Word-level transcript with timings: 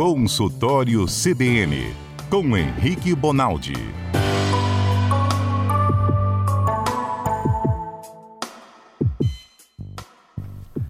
Consultório 0.00 1.04
CBN, 1.04 1.94
com 2.30 2.56
Henrique 2.56 3.14
Bonaldi. 3.14 3.74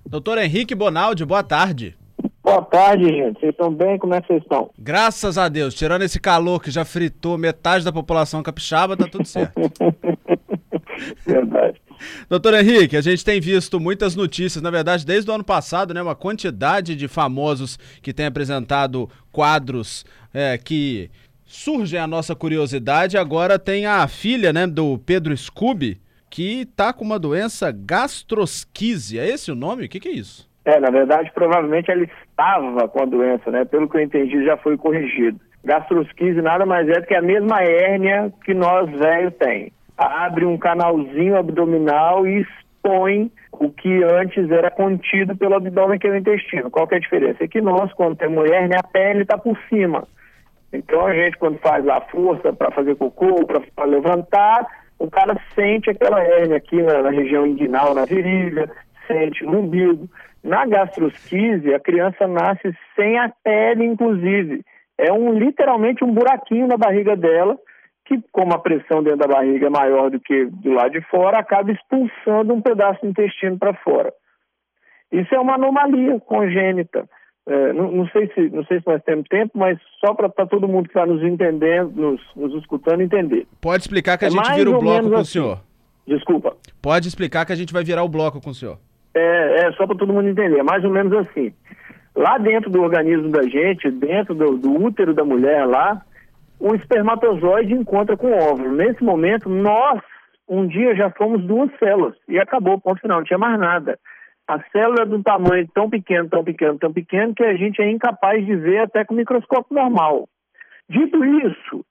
Doutor 0.06 0.38
Henrique 0.38 0.76
Bonaldi, 0.76 1.24
boa 1.24 1.42
tarde. 1.42 1.98
Boa 2.40 2.62
tarde, 2.62 3.08
gente. 3.08 3.40
Vocês 3.40 3.50
estão 3.50 3.74
bem? 3.74 3.98
Como 3.98 4.14
é 4.14 4.20
que 4.20 4.28
vocês 4.28 4.42
estão? 4.42 4.70
Graças 4.78 5.36
a 5.36 5.48
Deus, 5.48 5.74
tirando 5.74 6.02
esse 6.02 6.20
calor 6.20 6.62
que 6.62 6.70
já 6.70 6.84
fritou 6.84 7.36
metade 7.36 7.84
da 7.84 7.92
população 7.92 8.44
capixaba, 8.44 8.96
tá 8.96 9.08
tudo 9.08 9.26
certo. 9.26 9.60
Verdade. 11.26 11.82
Doutor 12.28 12.54
Henrique, 12.54 12.96
a 12.96 13.00
gente 13.00 13.24
tem 13.24 13.40
visto 13.40 13.78
muitas 13.78 14.14
notícias, 14.14 14.62
na 14.62 14.70
verdade, 14.70 15.04
desde 15.04 15.30
o 15.30 15.34
ano 15.34 15.44
passado, 15.44 15.92
né? 15.94 16.02
Uma 16.02 16.14
quantidade 16.14 16.94
de 16.94 17.08
famosos 17.08 17.78
que 18.02 18.12
têm 18.12 18.26
apresentado 18.26 19.08
quadros 19.32 20.04
é, 20.32 20.58
que 20.58 21.10
surgem 21.44 21.98
a 21.98 22.06
nossa 22.06 22.34
curiosidade. 22.34 23.18
Agora 23.18 23.58
tem 23.58 23.86
a 23.86 24.06
filha, 24.06 24.52
né, 24.52 24.66
do 24.66 24.98
Pedro 24.98 25.36
Scooby, 25.36 26.00
que 26.30 26.66
tá 26.76 26.92
com 26.92 27.04
uma 27.04 27.18
doença 27.18 27.72
gastrosquise. 27.72 29.18
É 29.18 29.28
esse 29.28 29.50
o 29.50 29.56
nome? 29.56 29.86
O 29.86 29.88
que, 29.88 29.98
que 29.98 30.08
é 30.08 30.12
isso? 30.12 30.48
É, 30.64 30.78
na 30.78 30.90
verdade, 30.90 31.30
provavelmente 31.34 31.90
ela 31.90 32.04
estava 32.04 32.86
com 32.88 33.02
a 33.02 33.06
doença, 33.06 33.50
né? 33.50 33.64
Pelo 33.64 33.88
que 33.88 33.96
eu 33.96 34.02
entendi, 34.02 34.44
já 34.44 34.56
foi 34.58 34.76
corrigido. 34.76 35.40
Gastrosquise 35.64 36.40
nada 36.40 36.64
mais 36.64 36.88
é 36.88 37.00
do 37.00 37.06
que 37.06 37.14
a 37.14 37.20
mesma 37.22 37.60
hérnia 37.62 38.32
que 38.44 38.54
nós 38.54 38.88
velhos 38.90 39.34
tem 39.38 39.72
abre 40.00 40.46
um 40.46 40.56
canalzinho 40.56 41.36
abdominal 41.36 42.26
e 42.26 42.40
expõe 42.40 43.30
o 43.52 43.70
que 43.70 44.02
antes 44.02 44.50
era 44.50 44.70
contido 44.70 45.36
pelo 45.36 45.56
abdômen, 45.56 45.98
que 45.98 46.06
é 46.06 46.10
o 46.10 46.16
intestino. 46.16 46.70
Qual 46.70 46.86
que 46.86 46.94
é 46.94 46.96
a 46.96 47.00
diferença? 47.00 47.44
É 47.44 47.48
que 47.48 47.60
nós, 47.60 47.92
quando 47.92 48.16
temos 48.16 48.50
hérnia, 48.50 48.78
a 48.78 48.86
pele 48.86 49.22
está 49.22 49.36
por 49.36 49.58
cima. 49.68 50.08
Então 50.72 51.04
a 51.06 51.12
gente, 51.12 51.36
quando 51.36 51.58
faz 51.58 51.86
a 51.86 52.00
força 52.00 52.52
para 52.52 52.70
fazer 52.70 52.96
cocô, 52.96 53.44
para 53.44 53.84
levantar, 53.84 54.66
o 54.98 55.10
cara 55.10 55.36
sente 55.54 55.90
aquela 55.90 56.22
hérnia 56.22 56.56
aqui 56.56 56.80
na, 56.80 57.02
na, 57.02 57.10
região 57.10 57.46
inguinal, 57.46 57.94
na 57.94 58.06
virilha, 58.06 58.70
sente 59.06 59.44
no 59.44 59.60
umbigo. 59.60 60.08
Na 60.42 60.64
gastrosquise, 60.64 61.74
a 61.74 61.80
criança 61.80 62.26
nasce 62.26 62.74
sem 62.96 63.18
a 63.18 63.30
pele, 63.44 63.84
inclusive. 63.84 64.64
É 64.96 65.12
um 65.12 65.32
literalmente 65.34 66.02
um 66.02 66.12
buraquinho 66.12 66.66
na 66.66 66.78
barriga 66.78 67.14
dela 67.14 67.58
que, 68.10 68.20
como 68.32 68.52
a 68.52 68.58
pressão 68.58 69.04
dentro 69.04 69.20
da 69.20 69.28
barriga 69.28 69.68
é 69.68 69.70
maior 69.70 70.10
do 70.10 70.18
que 70.18 70.46
do 70.46 70.72
lado 70.72 70.90
de 70.90 71.00
fora, 71.02 71.38
acaba 71.38 71.70
expulsando 71.70 72.52
um 72.52 72.60
pedaço 72.60 73.00
do 73.02 73.08
intestino 73.08 73.56
para 73.56 73.72
fora. 73.74 74.12
Isso 75.12 75.32
é 75.32 75.38
uma 75.38 75.54
anomalia 75.54 76.18
congênita. 76.18 77.08
É, 77.46 77.72
não, 77.72 77.90
não, 77.90 78.08
sei 78.08 78.28
se, 78.34 78.50
não 78.50 78.64
sei 78.64 78.80
se 78.80 78.86
nós 78.86 79.02
temos 79.04 79.26
tempo, 79.28 79.52
mas 79.54 79.78
só 80.04 80.12
para 80.12 80.28
todo 80.46 80.68
mundo 80.68 80.88
que 80.88 80.90
está 80.90 81.06
nos 81.06 81.22
entendendo, 81.22 81.90
nos, 81.94 82.20
nos, 82.36 82.54
escutando, 82.60 83.00
entender. 83.00 83.46
Pode 83.60 83.82
explicar 83.82 84.18
que 84.18 84.24
a 84.24 84.28
é 84.28 84.30
gente 84.30 84.52
vira 84.54 84.70
o 84.70 84.78
bloco 84.78 85.08
com 85.08 85.14
assim. 85.14 85.22
o 85.22 85.24
senhor. 85.24 85.60
Desculpa. 86.06 86.56
Pode 86.82 87.08
explicar 87.08 87.46
que 87.46 87.52
a 87.52 87.56
gente 87.56 87.72
vai 87.72 87.84
virar 87.84 88.02
o 88.02 88.08
bloco 88.08 88.40
com 88.40 88.50
o 88.50 88.54
senhor. 88.54 88.78
É, 89.14 89.66
é 89.66 89.72
só 89.72 89.86
para 89.86 89.96
todo 89.96 90.12
mundo 90.12 90.28
entender. 90.28 90.58
É 90.58 90.62
mais 90.62 90.84
ou 90.84 90.90
menos 90.90 91.12
assim. 91.12 91.52
Lá 92.14 92.38
dentro 92.38 92.70
do 92.70 92.82
organismo 92.82 93.30
da 93.30 93.42
gente, 93.42 93.90
dentro 93.90 94.34
do, 94.34 94.58
do 94.58 94.84
útero 94.84 95.14
da 95.14 95.24
mulher 95.24 95.64
lá, 95.66 96.02
o 96.60 96.74
espermatozoide 96.74 97.72
encontra 97.72 98.16
com 98.16 98.28
o 98.28 98.38
óvulo. 98.38 98.70
Nesse 98.72 99.02
momento, 99.02 99.48
nós, 99.48 100.00
um 100.46 100.66
dia, 100.66 100.94
já 100.94 101.10
fomos 101.10 101.42
duas 101.44 101.70
células 101.78 102.14
e 102.28 102.38
acabou, 102.38 102.78
ponto 102.78 103.00
final, 103.00 103.18
não 103.18 103.24
tinha 103.24 103.38
mais 103.38 103.58
nada. 103.58 103.98
A 104.46 104.60
célula 104.70 105.02
é 105.02 105.06
de 105.06 105.14
um 105.14 105.22
tamanho 105.22 105.66
tão 105.72 105.88
pequeno, 105.88 106.28
tão 106.28 106.44
pequeno, 106.44 106.78
tão 106.78 106.92
pequeno, 106.92 107.34
que 107.34 107.44
a 107.44 107.54
gente 107.54 107.80
é 107.80 107.90
incapaz 107.90 108.44
de 108.44 108.54
ver 108.54 108.80
até 108.80 109.04
com 109.04 109.14
o 109.14 109.16
microscópio 109.16 109.74
normal. 109.74 110.28
Dito 110.88 111.24
isso, 111.24 111.84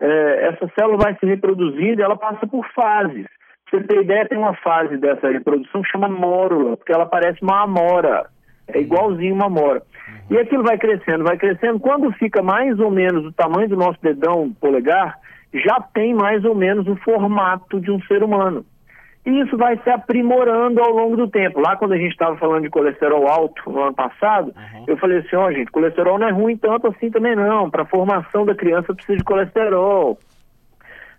é, 0.00 0.48
essa 0.48 0.70
célula 0.78 0.98
vai 0.98 1.16
se 1.18 1.26
reproduzindo 1.26 2.00
e 2.00 2.04
ela 2.04 2.16
passa 2.16 2.46
por 2.46 2.64
fases. 2.74 3.26
Pra 3.68 3.80
você 3.80 3.86
ter 3.86 4.02
ideia, 4.02 4.28
tem 4.28 4.38
uma 4.38 4.54
fase 4.56 4.96
dessa 4.98 5.28
reprodução 5.28 5.82
que 5.82 5.90
chama 5.90 6.08
mórula, 6.08 6.76
porque 6.76 6.92
ela 6.92 7.06
parece 7.06 7.42
uma 7.42 7.62
amora. 7.62 8.28
É 8.68 8.80
igualzinho 8.80 9.34
uma 9.34 9.46
amora. 9.46 9.82
E 10.28 10.36
aquilo 10.38 10.62
vai 10.62 10.76
crescendo, 10.76 11.24
vai 11.24 11.36
crescendo. 11.36 11.78
Quando 11.78 12.10
fica 12.12 12.42
mais 12.42 12.78
ou 12.80 12.90
menos 12.90 13.24
o 13.24 13.32
tamanho 13.32 13.68
do 13.68 13.76
nosso 13.76 13.98
dedão 14.02 14.52
polegar, 14.60 15.18
já 15.54 15.80
tem 15.94 16.14
mais 16.14 16.44
ou 16.44 16.54
menos 16.54 16.86
o 16.88 16.96
formato 16.96 17.80
de 17.80 17.90
um 17.90 18.00
ser 18.02 18.22
humano. 18.22 18.64
E 19.24 19.40
isso 19.40 19.56
vai 19.56 19.76
se 19.78 19.90
aprimorando 19.90 20.80
ao 20.80 20.90
longo 20.90 21.16
do 21.16 21.28
tempo. 21.28 21.60
Lá 21.60 21.76
quando 21.76 21.92
a 21.92 21.96
gente 21.96 22.12
estava 22.12 22.36
falando 22.36 22.62
de 22.62 22.70
colesterol 22.70 23.26
alto 23.26 23.70
no 23.70 23.82
ano 23.82 23.94
passado, 23.94 24.52
uhum. 24.56 24.84
eu 24.86 24.96
falei 24.98 25.18
assim, 25.18 25.34
ó 25.34 25.46
oh, 25.46 25.52
gente, 25.52 25.70
colesterol 25.72 26.18
não 26.18 26.28
é 26.28 26.30
ruim 26.30 26.56
tanto 26.56 26.86
assim 26.86 27.10
também 27.10 27.34
não. 27.34 27.68
Para 27.68 27.82
a 27.82 27.86
formação 27.86 28.46
da 28.46 28.54
criança 28.54 28.94
precisa 28.94 29.18
de 29.18 29.24
colesterol. 29.24 30.18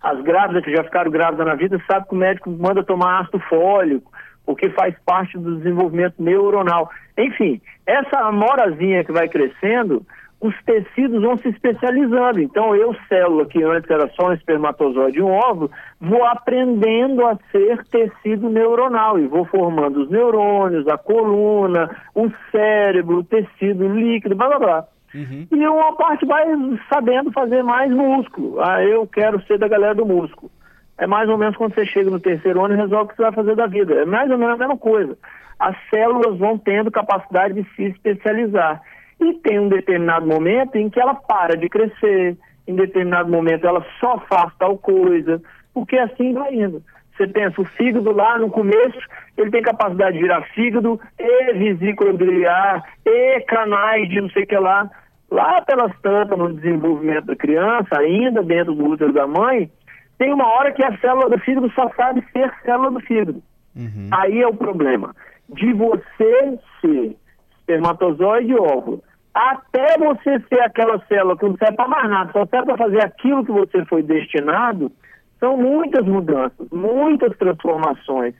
As 0.01 0.21
grávidas 0.21 0.63
que 0.63 0.71
já 0.73 0.83
ficaram 0.83 1.11
grávidas 1.11 1.45
na 1.45 1.55
vida 1.55 1.81
sabem 1.85 2.07
que 2.07 2.15
o 2.15 2.17
médico 2.17 2.49
manda 2.49 2.83
tomar 2.83 3.21
ácido 3.21 3.39
fólico 3.39 4.09
porque 4.47 4.69
faz 4.69 4.95
parte 5.05 5.37
do 5.37 5.57
desenvolvimento 5.57 6.15
neuronal. 6.17 6.89
Enfim, 7.17 7.61
essa 7.85 8.21
amorazinha 8.21 9.03
que 9.03 9.11
vai 9.11 9.27
crescendo, 9.27 10.05
os 10.39 10.55
tecidos 10.63 11.21
vão 11.21 11.37
se 11.37 11.49
especializando. 11.49 12.39
Então, 12.39 12.73
eu, 12.73 12.95
célula, 13.09 13.45
que 13.45 13.61
antes 13.61 13.91
era 13.91 14.07
só 14.15 14.29
um 14.29 14.33
espermatozoide 14.33 15.19
e 15.19 15.21
um 15.21 15.31
óvulo, 15.31 15.69
vou 15.99 16.23
aprendendo 16.23 17.25
a 17.25 17.37
ser 17.51 17.83
tecido 17.87 18.49
neuronal 18.49 19.19
e 19.19 19.27
vou 19.27 19.43
formando 19.43 20.03
os 20.03 20.09
neurônios, 20.09 20.87
a 20.87 20.97
coluna, 20.97 21.93
o 22.15 22.31
cérebro, 22.49 23.17
o 23.17 23.23
tecido 23.25 23.85
líquido, 23.89 24.33
blá 24.33 24.47
blá 24.47 24.59
blá. 24.59 24.87
Uhum. 25.13 25.47
E 25.51 25.67
uma 25.67 25.93
parte 25.97 26.25
vai 26.25 26.45
sabendo 26.89 27.31
fazer 27.33 27.63
mais 27.63 27.91
músculo. 27.91 28.61
Ah, 28.61 28.81
eu 28.81 29.05
quero 29.07 29.41
ser 29.45 29.57
da 29.57 29.67
galera 29.67 29.95
do 29.95 30.05
músculo 30.05 30.49
é 30.97 31.05
mais 31.05 31.29
ou 31.29 31.37
menos 31.37 31.55
quando 31.55 31.75
você 31.75 31.85
chega 31.85 32.09
no 32.09 32.19
terceiro 32.19 32.63
ano 32.63 32.73
e 32.73 32.77
resolve 32.77 33.05
o 33.05 33.07
que 33.07 33.15
você 33.15 33.21
vai 33.23 33.31
fazer 33.31 33.55
da 33.55 33.67
vida. 33.67 33.93
É 33.93 34.05
mais 34.05 34.29
ou 34.31 34.37
menos 34.37 34.55
a 34.55 34.57
mesma 34.57 34.77
coisa. 34.77 35.17
As 35.59 35.75
células 35.89 36.37
vão 36.37 36.57
tendo 36.57 36.91
capacidade 36.91 37.53
de 37.53 37.69
se 37.75 37.83
especializar. 37.83 38.81
E 39.19 39.33
tem 39.35 39.59
um 39.59 39.69
determinado 39.69 40.25
momento 40.25 40.75
em 40.75 40.89
que 40.89 40.99
ela 40.99 41.15
para 41.15 41.55
de 41.55 41.69
crescer, 41.69 42.37
em 42.67 42.75
determinado 42.75 43.31
momento 43.31 43.65
ela 43.65 43.83
só 43.99 44.19
faz 44.29 44.53
tal 44.59 44.77
coisa, 44.77 45.41
porque 45.73 45.97
assim 45.97 46.33
vai 46.33 46.53
indo. 46.53 46.83
Você 47.15 47.27
pensa, 47.27 47.59
o 47.59 47.65
fígado 47.65 48.11
lá 48.11 48.37
no 48.37 48.49
começo, 48.49 48.99
ele 49.35 49.49
tem 49.49 49.61
capacidade 49.63 50.17
de 50.17 50.21
virar 50.21 50.43
fígado, 50.53 50.99
e 51.17 51.53
vesícula 51.53 52.13
biliar, 52.13 52.83
e 53.03 53.41
canais 53.41 54.07
de 54.07 54.21
não 54.21 54.29
sei 54.29 54.43
o 54.43 54.47
que 54.47 54.55
lá. 54.55 54.87
Lá 55.31 55.61
pelas 55.61 55.91
tantas, 56.01 56.37
no 56.37 56.53
desenvolvimento 56.53 57.25
da 57.25 57.35
criança, 57.35 57.99
ainda 57.99 58.43
dentro 58.43 58.75
do 58.75 58.85
útero 58.85 59.11
da 59.11 59.25
mãe, 59.25 59.69
tem 60.17 60.33
uma 60.33 60.47
hora 60.47 60.71
que 60.71 60.83
a 60.83 60.97
célula 60.97 61.29
do 61.29 61.39
fígado 61.39 61.71
só 61.71 61.89
sabe 61.95 62.23
ser 62.31 62.51
célula 62.63 62.91
do 62.91 62.99
fígado. 63.01 63.41
Uhum. 63.75 64.09
Aí 64.11 64.41
é 64.41 64.47
o 64.47 64.55
problema. 64.55 65.15
De 65.49 65.71
você 65.73 66.59
ser 66.81 67.15
espermatozoide 67.59 68.51
e 68.51 68.55
óvulo, 68.55 69.03
até 69.33 69.97
você 69.99 70.39
ser 70.49 70.61
aquela 70.61 70.99
célula 71.05 71.37
que 71.37 71.45
não 71.45 71.55
serve 71.57 71.75
para 71.75 71.87
mais 71.87 72.09
nada, 72.09 72.31
só 72.31 72.45
serve 72.47 72.65
para 72.65 72.77
fazer 72.77 73.03
aquilo 73.03 73.45
que 73.45 73.51
você 73.51 73.85
foi 73.85 74.01
destinado, 74.01 74.91
são 75.39 75.55
muitas 75.55 76.05
mudanças, 76.05 76.67
muitas 76.71 77.37
transformações. 77.37 78.33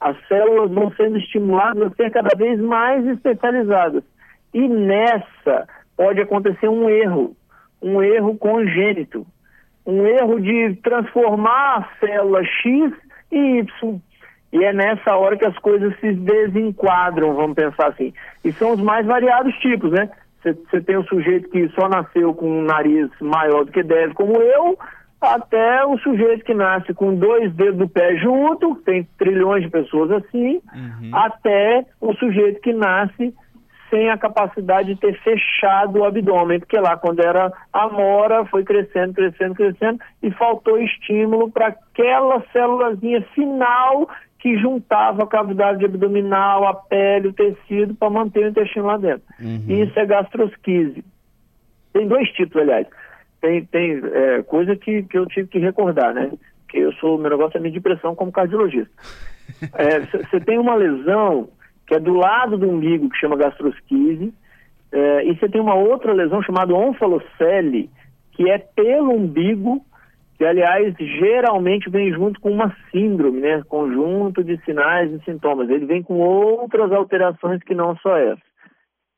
As 0.00 0.16
células 0.28 0.70
vão 0.70 0.92
sendo 0.92 1.18
estimuladas 1.18 1.90
a 1.90 1.94
ser 1.96 2.10
cada 2.10 2.36
vez 2.36 2.60
mais 2.60 3.04
especializadas. 3.06 4.04
E 4.52 4.68
nessa 4.68 5.66
pode 5.96 6.20
acontecer 6.20 6.68
um 6.68 6.88
erro, 6.88 7.36
um 7.82 8.00
erro 8.00 8.36
congênito 8.36 9.26
um 9.86 10.06
erro 10.06 10.40
de 10.40 10.76
transformar 10.82 11.78
a 11.78 11.88
célula 12.00 12.42
X 12.44 12.92
em 13.30 13.58
Y. 13.58 14.00
E 14.52 14.64
é 14.64 14.72
nessa 14.72 15.16
hora 15.16 15.36
que 15.36 15.44
as 15.44 15.58
coisas 15.58 15.98
se 15.98 16.12
desenquadram, 16.12 17.34
vamos 17.34 17.56
pensar 17.56 17.88
assim. 17.88 18.14
E 18.44 18.52
são 18.52 18.72
os 18.72 18.80
mais 18.80 19.04
variados 19.04 19.54
tipos, 19.56 19.90
né? 19.90 20.08
Você 20.42 20.80
tem 20.82 20.96
o 20.96 21.04
sujeito 21.04 21.48
que 21.48 21.68
só 21.70 21.88
nasceu 21.88 22.34
com 22.34 22.46
um 22.46 22.62
nariz 22.62 23.10
maior 23.20 23.64
do 23.64 23.72
que 23.72 23.82
deve, 23.82 24.12
como 24.12 24.36
eu, 24.36 24.78
até 25.20 25.84
o 25.86 25.98
sujeito 25.98 26.44
que 26.44 26.54
nasce 26.54 26.92
com 26.92 27.14
dois 27.14 27.52
dedos 27.54 27.78
do 27.78 27.88
pé 27.88 28.16
junto, 28.16 28.76
tem 28.84 29.08
trilhões 29.18 29.62
de 29.62 29.70
pessoas 29.70 30.10
assim, 30.10 30.60
uhum. 30.74 31.10
até 31.12 31.86
o 32.00 32.12
sujeito 32.14 32.60
que 32.60 32.72
nasce 32.72 33.34
sem 33.94 34.10
a 34.10 34.18
capacidade 34.18 34.92
de 34.92 35.00
ter 35.00 35.16
fechado 35.20 36.00
o 36.00 36.04
abdômen, 36.04 36.58
porque 36.58 36.76
lá 36.76 36.96
quando 36.96 37.20
era 37.20 37.52
amora 37.72 38.44
foi 38.46 38.64
crescendo, 38.64 39.14
crescendo, 39.14 39.54
crescendo 39.54 40.00
e 40.20 40.32
faltou 40.32 40.80
estímulo 40.80 41.48
para 41.48 41.68
aquela 41.68 42.42
célulazinha 42.52 43.22
final 43.34 44.08
que 44.40 44.58
juntava 44.58 45.22
a 45.22 45.28
cavidade 45.28 45.84
abdominal, 45.84 46.66
a 46.66 46.74
pele, 46.74 47.28
o 47.28 47.32
tecido 47.32 47.94
para 47.94 48.10
manter 48.10 48.44
o 48.44 48.48
intestino 48.48 48.86
lá 48.86 48.96
dentro. 48.96 49.22
Uhum. 49.40 49.64
Isso 49.68 49.96
é 49.98 50.04
gastrosquise. 50.04 51.04
Tem 51.92 52.08
dois 52.08 52.28
tipos, 52.30 52.60
aliás. 52.60 52.88
Tem, 53.40 53.64
tem 53.64 54.02
é, 54.12 54.42
coisa 54.42 54.74
que, 54.74 55.04
que 55.04 55.16
eu 55.16 55.24
tive 55.26 55.48
que 55.48 55.58
recordar, 55.60 56.12
né? 56.12 56.32
Que 56.68 56.78
eu 56.78 56.92
sou, 56.94 57.16
meu 57.16 57.30
negócio 57.30 57.56
é 57.56 57.60
medir 57.60 57.80
pressão 57.80 58.14
como 58.14 58.32
cardiologista. 58.32 58.90
Você 60.28 60.36
é, 60.36 60.40
tem 60.40 60.58
uma 60.58 60.74
lesão 60.74 61.48
que 61.86 61.94
é 61.94 62.00
do 62.00 62.14
lado 62.14 62.56
do 62.56 62.68
umbigo, 62.68 63.08
que 63.08 63.18
chama 63.18 63.36
gastrosquise. 63.36 64.32
É, 64.92 65.24
e 65.26 65.36
você 65.36 65.48
tem 65.48 65.60
uma 65.60 65.74
outra 65.74 66.12
lesão 66.12 66.42
chamada 66.42 66.74
onfalocele, 66.74 67.90
que 68.32 68.48
é 68.48 68.58
pelo 68.58 69.12
umbigo, 69.12 69.84
que 70.36 70.44
aliás 70.44 70.94
geralmente 70.98 71.90
vem 71.90 72.12
junto 72.12 72.40
com 72.40 72.50
uma 72.50 72.74
síndrome, 72.90 73.40
né? 73.40 73.62
Conjunto 73.68 74.42
de 74.42 74.56
sinais 74.64 75.12
e 75.12 75.24
sintomas. 75.24 75.68
Ele 75.68 75.86
vem 75.86 76.02
com 76.02 76.18
outras 76.18 76.90
alterações 76.92 77.62
que 77.62 77.74
não 77.74 77.96
só 77.96 78.16
essa. 78.16 78.42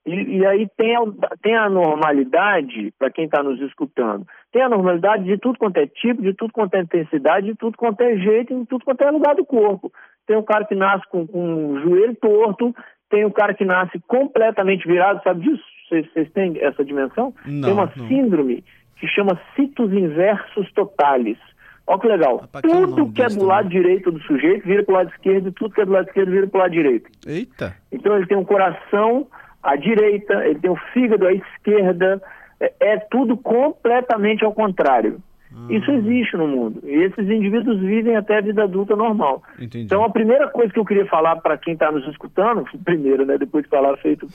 E, 0.06 0.38
e 0.38 0.46
aí 0.46 0.68
tem 0.76 0.94
a, 0.94 1.02
tem 1.42 1.56
a 1.56 1.68
normalidade, 1.68 2.92
para 2.96 3.10
quem 3.10 3.24
está 3.24 3.42
nos 3.42 3.60
escutando, 3.60 4.24
tem 4.52 4.62
a 4.62 4.68
normalidade 4.68 5.24
de 5.24 5.36
tudo 5.36 5.58
quanto 5.58 5.78
é 5.78 5.86
tipo, 5.86 6.22
de 6.22 6.32
tudo 6.32 6.52
quanto 6.52 6.74
é 6.74 6.80
intensidade, 6.80 7.48
de 7.48 7.56
tudo 7.56 7.76
quanto 7.76 8.00
é 8.02 8.16
jeito, 8.16 8.56
de 8.56 8.66
tudo 8.66 8.84
quanto 8.84 9.02
é 9.02 9.10
lugar 9.10 9.34
do 9.34 9.44
corpo. 9.44 9.90
Tem 10.26 10.36
um 10.36 10.42
cara 10.42 10.64
que 10.64 10.74
nasce 10.74 11.06
com, 11.08 11.26
com 11.26 11.72
o 11.72 11.80
joelho 11.80 12.14
torto, 12.16 12.74
tem 13.08 13.24
um 13.24 13.30
cara 13.30 13.54
que 13.54 13.64
nasce 13.64 14.00
completamente 14.06 14.86
virado, 14.86 15.22
sabe 15.22 15.48
disso? 15.48 15.62
Vocês, 15.88 16.30
têm 16.32 16.58
essa 16.60 16.84
dimensão? 16.84 17.32
Não, 17.46 17.62
tem 17.62 17.72
uma 17.72 17.92
não. 17.94 18.08
síndrome 18.08 18.64
que 18.96 19.06
chama 19.06 19.40
citos 19.54 19.92
inversos 19.92 20.70
totalis. 20.72 21.38
Olha 21.86 22.00
que 22.00 22.08
legal. 22.08 22.36
Rapaz, 22.38 22.62
que 22.62 22.72
é 22.72 22.76
o 22.76 22.88
tudo 22.88 23.12
que 23.12 23.22
é 23.22 23.28
do 23.28 23.44
lado 23.44 23.68
também. 23.68 23.82
direito 23.82 24.10
do 24.10 24.20
sujeito 24.22 24.66
vira 24.66 24.82
para 24.82 24.92
o 24.92 24.96
lado 24.96 25.10
esquerdo, 25.10 25.48
e 25.48 25.52
tudo 25.52 25.74
que 25.74 25.80
é 25.80 25.84
do 25.84 25.92
lado 25.92 26.08
esquerdo 26.08 26.30
vira 26.30 26.46
para 26.48 26.58
o 26.58 26.60
lado 26.62 26.72
direito. 26.72 27.10
Eita. 27.24 27.76
Então 27.92 28.16
ele 28.16 28.26
tem 28.26 28.36
um 28.36 28.44
coração 28.44 29.28
à 29.62 29.76
direita, 29.76 30.44
ele 30.46 30.58
tem 30.58 30.70
o 30.70 30.76
fígado 30.92 31.26
à 31.26 31.32
esquerda, 31.32 32.20
é, 32.58 32.72
é 32.80 32.96
tudo 32.96 33.36
completamente 33.36 34.44
ao 34.44 34.52
contrário. 34.52 35.22
Hum. 35.56 35.68
Isso 35.70 35.90
existe 35.90 36.36
no 36.36 36.46
mundo. 36.46 36.80
E 36.84 36.90
esses 37.04 37.28
indivíduos 37.30 37.80
vivem 37.80 38.14
até 38.14 38.36
a 38.38 38.40
vida 38.42 38.64
adulta 38.64 38.94
normal. 38.94 39.42
Entendi. 39.58 39.84
Então 39.86 40.04
a 40.04 40.10
primeira 40.10 40.48
coisa 40.48 40.70
que 40.72 40.78
eu 40.78 40.84
queria 40.84 41.06
falar 41.06 41.36
para 41.36 41.56
quem 41.56 41.72
está 41.72 41.90
nos 41.90 42.06
escutando, 42.08 42.64
primeiro, 42.84 43.24
né, 43.24 43.38
depois 43.38 43.64
de 43.64 43.70
falar 43.70 43.96
feito, 43.96 44.28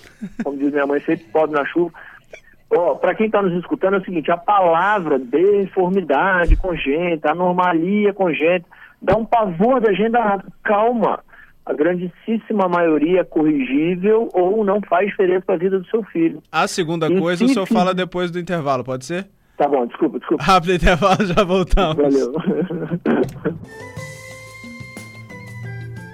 como 0.44 0.57
diz 0.57 0.71
minha 0.71 0.88
mãe, 0.88 1.00
feito 1.00 1.23
pobre 1.31 1.56
na 1.56 1.65
chuva, 1.65 1.91
Ó, 2.73 2.95
para 2.95 3.13
quem 3.13 3.25
está 3.25 3.41
nos 3.41 3.51
escutando 3.59 3.95
é 3.95 3.97
o 4.00 4.06
seguinte, 4.06 4.31
a 4.31 4.38
palavra 4.38 5.19
deformidade 5.71 6.56
congênita, 6.56 7.31
anomalia 7.31 8.13
congênita, 8.13 8.65
dá 9.01 9.15
um 9.18 9.25
pavor 9.25 9.81
da 9.81 9.91
gente 9.94 10.12
danado. 10.12 10.45
Calma, 10.63 11.19
a 11.65 11.73
grandíssima 11.73 12.69
maioria 12.69 13.21
é 13.21 13.23
corrigível 13.25 14.29
ou 14.33 14.63
não 14.63 14.79
faz 14.81 15.09
diferença 15.09 15.44
para 15.45 15.56
a 15.56 15.57
vida 15.57 15.79
do 15.79 15.85
seu 15.88 16.01
filho. 16.03 16.41
A 16.51 16.65
segunda 16.68 17.07
E 17.07 17.19
coisa 17.19 17.44
o 17.44 17.47
se- 17.47 17.53
senhor 17.56 17.65
fala 17.65 17.94
depois 17.94 18.31
do 18.31 18.39
intervalo, 18.39 18.83
pode 18.85 19.06
ser? 19.06 19.27
Tá 19.61 19.67
bom, 19.67 19.85
desculpa, 19.85 20.17
desculpa. 20.17 20.43
Rápido 20.43 20.73
intervalo, 20.73 21.23
já 21.23 21.43
voltamos. 21.43 21.95
Valeu. 21.95 22.33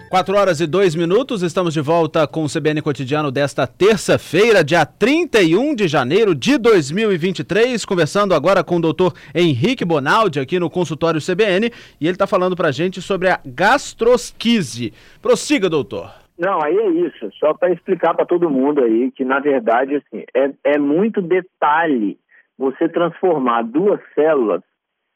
4 0.10 0.38
horas 0.38 0.60
e 0.60 0.68
2 0.68 0.96
minutos, 0.96 1.42
estamos 1.42 1.74
de 1.74 1.80
volta 1.80 2.28
com 2.28 2.44
o 2.44 2.48
CBN 2.50 2.82
Cotidiano 2.82 3.32
desta 3.32 3.66
terça-feira, 3.66 4.66
dia 4.66 4.86
31 4.86 5.76
de 5.76 5.88
janeiro 5.88 6.36
de 6.36 6.58
2023, 6.58 7.86
conversando 7.86 8.34
agora 8.34 8.66
com 8.66 8.76
o 8.78 8.82
doutor 8.82 9.14
Henrique 9.34 9.86
Bonaldi 9.86 10.42
aqui 10.42 10.60
no 10.60 10.70
consultório 10.70 11.22
CBN 11.22 11.72
e 12.02 12.06
ele 12.06 12.16
está 12.16 12.28
falando 12.28 12.56
pra 12.56 12.72
gente 12.72 13.02
sobre 13.02 13.30
a 13.30 13.40
gastrosquise. 13.46 14.92
Prossiga, 15.22 15.70
doutor. 15.70 16.12
Não, 16.38 16.62
aí 16.62 16.78
é 16.78 16.90
isso. 16.90 17.30
Só 17.40 17.54
para 17.54 17.72
explicar 17.72 18.14
para 18.14 18.26
todo 18.26 18.50
mundo 18.50 18.84
aí 18.84 19.10
que, 19.12 19.24
na 19.24 19.40
verdade, 19.40 19.96
assim, 19.96 20.26
é, 20.36 20.52
é 20.66 20.78
muito 20.78 21.22
detalhe 21.22 22.18
você 22.58 22.90
transformar 22.90 23.64
duas 23.64 24.00
células 24.14 24.62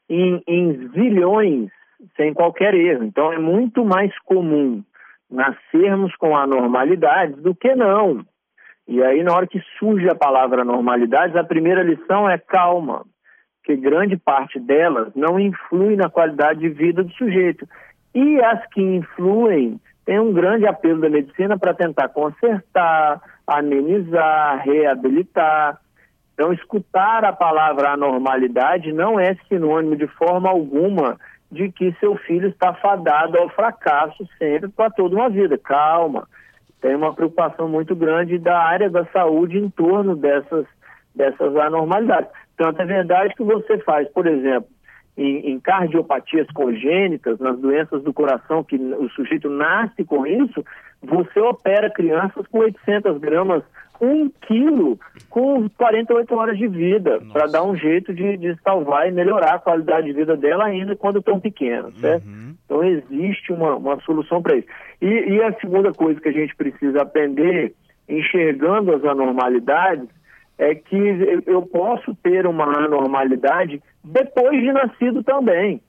em, 0.08 0.42
em 0.46 0.88
zilhões 0.88 1.70
sem 2.16 2.34
qualquer 2.34 2.74
erro. 2.74 3.04
Então, 3.04 3.32
é 3.32 3.38
muito 3.38 3.84
mais 3.84 4.16
comum 4.20 4.82
nascermos 5.30 6.14
com 6.16 6.36
anormalidades 6.36 7.36
do 7.42 7.54
que 7.54 7.74
não. 7.74 8.24
E 8.86 9.02
aí, 9.02 9.22
na 9.22 9.34
hora 9.34 9.46
que 9.46 9.60
surge 9.78 10.08
a 10.08 10.14
palavra 10.14 10.62
anormalidades, 10.62 11.36
a 11.36 11.44
primeira 11.44 11.82
lição 11.82 12.28
é 12.28 12.36
calma, 12.36 13.04
que 13.64 13.76
grande 13.76 14.16
parte 14.16 14.58
delas 14.58 15.14
não 15.14 15.38
influi 15.38 15.96
na 15.96 16.10
qualidade 16.10 16.60
de 16.60 16.68
vida 16.68 17.02
do 17.02 17.12
sujeito. 17.12 17.66
E 18.14 18.40
as 18.42 18.66
que 18.66 18.82
influem 18.82 19.80
tem 20.04 20.18
um 20.18 20.32
grande 20.32 20.66
apelo 20.66 21.00
da 21.00 21.08
medicina 21.08 21.56
para 21.56 21.72
tentar 21.72 22.08
consertar, 22.08 23.22
amenizar, 23.46 24.62
reabilitar. 24.64 25.80
Então, 26.42 26.52
escutar 26.52 27.24
a 27.24 27.32
palavra 27.32 27.90
anormalidade 27.90 28.92
não 28.92 29.20
é 29.20 29.36
sinônimo 29.48 29.94
de 29.94 30.08
forma 30.08 30.50
alguma 30.50 31.16
de 31.52 31.70
que 31.70 31.94
seu 32.00 32.16
filho 32.16 32.48
está 32.48 32.74
fadado 32.74 33.38
ao 33.38 33.48
fracasso 33.50 34.28
sempre 34.38 34.68
para 34.68 34.90
toda 34.90 35.14
uma 35.14 35.30
vida. 35.30 35.56
Calma. 35.56 36.26
Tem 36.80 36.96
uma 36.96 37.14
preocupação 37.14 37.68
muito 37.68 37.94
grande 37.94 38.38
da 38.38 38.58
área 38.58 38.90
da 38.90 39.04
saúde 39.12 39.56
em 39.56 39.70
torno 39.70 40.16
dessas, 40.16 40.66
dessas 41.14 41.54
anormalidades. 41.54 42.28
Tanto 42.56 42.82
é 42.82 42.86
verdade 42.86 43.36
que 43.36 43.44
você 43.44 43.78
faz, 43.78 44.08
por 44.08 44.26
exemplo, 44.26 44.68
em, 45.16 45.52
em 45.52 45.60
cardiopatias 45.60 46.48
congênitas, 46.50 47.38
nas 47.38 47.56
doenças 47.56 48.02
do 48.02 48.12
coração, 48.12 48.64
que 48.64 48.74
o 48.74 49.08
sujeito 49.10 49.48
nasce 49.48 50.04
com 50.04 50.26
isso, 50.26 50.64
você 51.02 51.40
opera 51.40 51.90
crianças 51.90 52.46
com 52.46 52.58
800 52.58 53.18
gramas, 53.18 53.62
1 54.00 54.30
quilo, 54.46 54.98
com 55.30 55.68
48 55.70 56.34
horas 56.34 56.58
de 56.58 56.66
vida, 56.66 57.20
para 57.32 57.46
dar 57.46 57.62
um 57.62 57.76
jeito 57.76 58.12
de, 58.12 58.36
de 58.36 58.56
salvar 58.62 59.08
e 59.08 59.12
melhorar 59.12 59.54
a 59.54 59.58
qualidade 59.58 60.06
de 60.06 60.12
vida 60.12 60.36
dela 60.36 60.64
ainda 60.64 60.96
quando 60.96 61.22
tão 61.22 61.38
pequena, 61.38 61.90
certo? 62.00 62.26
Então 62.64 62.82
existe 62.82 63.52
uma, 63.52 63.76
uma 63.76 64.00
solução 64.00 64.42
para 64.42 64.56
isso. 64.56 64.66
E, 65.00 65.06
e 65.06 65.42
a 65.42 65.52
segunda 65.60 65.92
coisa 65.92 66.20
que 66.20 66.28
a 66.28 66.32
gente 66.32 66.54
precisa 66.56 67.02
aprender, 67.02 67.74
enxergando 68.08 68.94
as 68.94 69.04
anormalidades, 69.04 70.08
é 70.58 70.74
que 70.74 70.96
eu- 71.46 71.62
posso 71.62 72.14
ter 72.22 72.46
uma 72.46 72.64
anormalidade 72.84 73.82
depois 74.04 74.60
de 74.60 74.72
nascido 74.72 75.22
também. 75.24 75.80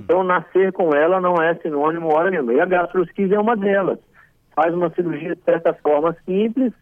Então, 0.00 0.22
nascer 0.22 0.72
com 0.72 0.94
ela 0.94 1.20
não 1.20 1.34
é 1.42 1.54
sinônimo 1.56 2.12
hora 2.14 2.30
nenhuma. 2.30 2.52
E 2.54 2.60
a 2.60 2.64
gastrosquise 2.66 3.34
é 3.34 3.38
uma 3.40 3.56
delas. 3.56 3.98
Faz 4.54 4.74
uma 4.74 4.90
cirurgia, 4.90 5.34
de 5.34 5.42
certa 5.42 5.74
forma, 5.74 6.16
simples, 6.24 6.72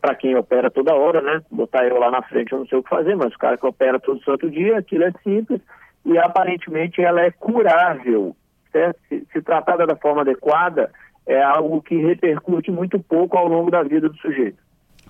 para 0.00 0.14
quem 0.14 0.36
opera 0.36 0.70
toda 0.70 0.94
hora, 0.94 1.20
né? 1.22 1.42
Botar 1.50 1.86
eu 1.86 1.98
lá 1.98 2.10
na 2.10 2.22
frente, 2.22 2.52
eu 2.52 2.58
não 2.58 2.66
sei 2.66 2.78
o 2.78 2.82
que 2.82 2.90
fazer, 2.90 3.16
mas 3.16 3.34
o 3.34 3.38
cara 3.38 3.56
que 3.56 3.66
opera 3.66 3.98
todo 3.98 4.22
santo 4.22 4.50
dia, 4.50 4.78
aquilo 4.78 5.04
é 5.04 5.12
simples 5.22 5.60
e 6.04 6.18
aparentemente 6.18 7.00
ela 7.00 7.22
é 7.22 7.30
curável. 7.30 8.36
Certo? 8.70 8.98
Se, 9.08 9.26
se 9.32 9.42
tratada 9.42 9.86
da 9.86 9.96
forma 9.96 10.20
adequada, 10.20 10.90
é 11.26 11.42
algo 11.42 11.82
que 11.82 11.96
repercute 11.96 12.70
muito 12.70 12.98
pouco 13.00 13.36
ao 13.36 13.48
longo 13.48 13.70
da 13.70 13.82
vida 13.82 14.08
do 14.08 14.16
sujeito. 14.18 14.58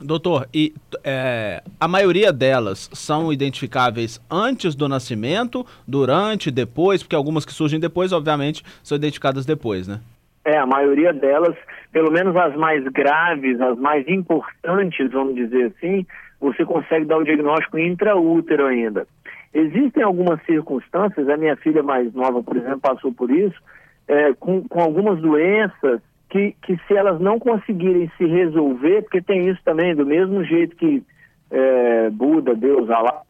Doutor, 0.00 0.48
e 0.54 0.72
é, 1.04 1.62
a 1.78 1.86
maioria 1.86 2.32
delas 2.32 2.88
são 2.94 3.30
identificáveis 3.30 4.18
antes 4.30 4.74
do 4.74 4.88
nascimento, 4.88 5.66
durante, 5.86 6.50
depois, 6.50 7.02
porque 7.02 7.14
algumas 7.14 7.44
que 7.44 7.52
surgem 7.52 7.78
depois, 7.78 8.10
obviamente, 8.12 8.64
são 8.82 8.96
identificadas 8.96 9.44
depois, 9.44 9.86
né? 9.86 10.00
É, 10.44 10.56
a 10.56 10.66
maioria 10.66 11.12
delas, 11.12 11.54
pelo 11.92 12.10
menos 12.10 12.34
as 12.36 12.56
mais 12.56 12.82
graves, 12.84 13.60
as 13.60 13.78
mais 13.78 14.08
importantes, 14.08 15.10
vamos 15.10 15.34
dizer 15.34 15.72
assim, 15.76 16.06
você 16.40 16.64
consegue 16.64 17.04
dar 17.04 17.18
o 17.18 17.24
diagnóstico 17.24 17.78
intraútero 17.78 18.66
ainda. 18.66 19.06
Existem 19.52 20.02
algumas 20.02 20.42
circunstâncias, 20.44 21.28
a 21.28 21.36
minha 21.36 21.56
filha 21.56 21.82
mais 21.82 22.12
nova, 22.14 22.42
por 22.42 22.56
exemplo, 22.56 22.80
passou 22.80 23.12
por 23.12 23.30
isso, 23.30 23.60
é, 24.08 24.32
com, 24.34 24.66
com 24.66 24.80
algumas 24.80 25.20
doenças 25.20 26.00
que, 26.30 26.54
que 26.62 26.78
se 26.86 26.94
elas 26.94 27.20
não 27.20 27.38
conseguirem 27.38 28.10
se 28.16 28.24
resolver, 28.24 29.02
porque 29.02 29.20
tem 29.20 29.48
isso 29.48 29.60
também, 29.64 29.94
do 29.94 30.06
mesmo 30.06 30.42
jeito 30.44 30.76
que 30.76 31.02
é, 31.50 32.08
Buda, 32.10 32.54
Deus, 32.54 32.88
Alá, 32.88 33.22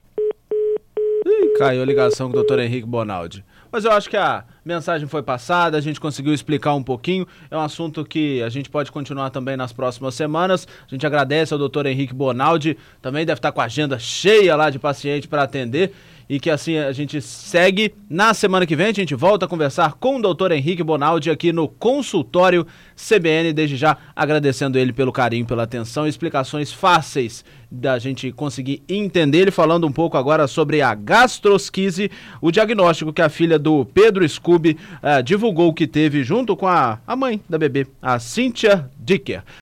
Ih, 1.27 1.59
caiu 1.59 1.83
a 1.83 1.87
ligação 1.87 2.29
com 2.29 2.33
o 2.33 2.37
doutor 2.37 2.59
Henrique 2.59 2.87
Bonaldi. 2.87 3.45
Mas 3.73 3.85
eu 3.85 3.93
acho 3.93 4.11
que 4.11 4.17
a 4.17 4.45
mensagem 4.65 5.07
foi 5.07 5.23
passada, 5.23 5.77
a 5.79 5.81
gente 5.81 6.01
conseguiu 6.01 6.35
explicar 6.35 6.75
um 6.75 6.83
pouquinho. 6.83 7.27
É 7.51 7.57
um 7.57 7.61
assunto 7.61 8.05
que 8.05 8.43
a 8.43 8.49
gente 8.49 8.69
pode 8.69 8.91
continuar 8.91 9.31
também 9.31 9.57
nas 9.57 9.73
próximas 9.73 10.15
semanas. 10.15 10.67
A 10.87 10.95
gente 10.95 11.07
agradece 11.07 11.53
ao 11.53 11.59
doutor 11.59 11.87
Henrique 11.87 12.13
Bonaldi, 12.13 12.77
também 13.01 13.25
deve 13.25 13.39
estar 13.39 13.53
com 13.53 13.61
a 13.61 13.65
agenda 13.65 13.99
cheia 13.99 14.57
lá 14.57 14.71
de 14.71 14.79
paciente 14.79 15.29
para 15.29 15.45
atender. 15.45 15.93
E 16.31 16.39
que 16.39 16.49
assim 16.49 16.79
a 16.79 16.93
gente 16.93 17.21
segue. 17.21 17.93
Na 18.09 18.33
semana 18.33 18.65
que 18.65 18.77
vem 18.77 18.87
a 18.87 18.93
gente 18.93 19.17
volta 19.17 19.47
a 19.47 19.49
conversar 19.49 19.95
com 19.95 20.17
o 20.17 20.23
doutor 20.23 20.53
Henrique 20.53 20.81
Bonaldi 20.81 21.29
aqui 21.29 21.53
no 21.53 21.67
consultório 21.67 22.65
CBN. 22.95 23.53
Desde 23.53 23.77
já 23.77 23.97
agradecendo 24.15 24.79
ele 24.79 24.93
pelo 24.93 25.11
carinho, 25.11 25.45
pela 25.45 25.65
atenção 25.65 26.07
explicações 26.07 26.73
fáceis 26.73 27.45
da 27.69 27.99
gente 27.99 28.31
conseguir 28.31 28.81
entender. 28.89 29.39
Ele 29.39 29.51
falando 29.51 29.89
um 29.89 29.93
pouco 29.93 30.17
agora 30.17 30.47
sobre 30.47 30.81
a 30.81 30.95
gastrosquise, 30.95 32.09
o 32.41 32.53
diagnóstico 32.53 33.13
que 33.13 33.23
a 33.23 33.29
filha 33.29 33.59
do 33.59 33.85
Pedro 33.85 34.29
Scooby 34.29 34.79
eh, 35.03 35.23
divulgou 35.23 35.75
que 35.75 35.87
teve 35.87 36.23
junto 36.23 36.57
com 36.57 36.69
a, 36.69 37.01
a 37.05 37.17
mãe 37.17 37.41
da 37.49 37.59
bebê, 37.59 37.89
a 38.01 38.21
Cynthia 38.21 38.89
Dicker. 38.99 39.43